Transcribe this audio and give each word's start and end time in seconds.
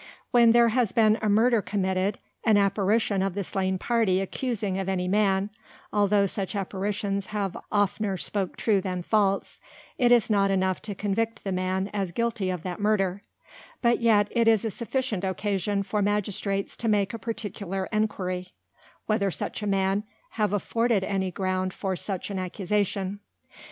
When 0.31 0.51
there 0.51 0.69
has 0.69 0.91
been 0.91 1.19
a 1.21 1.29
Murder 1.29 1.61
committed, 1.61 2.17
an 2.43 2.57
Apparition 2.57 3.21
of 3.21 3.35
the 3.35 3.43
slain 3.43 3.77
Party 3.77 4.19
accusing 4.19 4.79
of 4.79 4.89
any 4.89 5.07
Man, 5.07 5.51
altho' 5.93 6.25
such 6.25 6.55
Apparitions 6.55 7.27
have 7.27 7.55
oftner 7.71 8.17
spoke 8.19 8.57
true 8.57 8.81
than 8.81 9.03
false, 9.03 9.59
is 9.99 10.27
not 10.27 10.49
enough 10.49 10.81
to 10.81 10.95
Convict 10.95 11.43
the 11.43 11.51
Man 11.51 11.91
as 11.93 12.11
guilty 12.11 12.49
of 12.49 12.63
that 12.63 12.79
Murder; 12.79 13.21
but 13.83 13.99
yet 14.01 14.27
it 14.31 14.47
is 14.47 14.65
a 14.65 14.71
sufficient 14.71 15.23
occasion 15.23 15.83
for 15.83 16.01
Magistrates 16.01 16.75
to 16.77 16.87
make 16.89 17.13
a 17.13 17.19
particular 17.19 17.87
Enquiry, 17.91 18.53
whether 19.05 19.29
such 19.29 19.61
a 19.61 19.67
Man 19.67 20.01
have 20.31 20.51
afforded 20.51 21.03
any 21.03 21.29
ground 21.29 21.75
for 21.75 21.95
such 21.95 22.31
an 22.31 22.39
Accusation. 22.39 23.19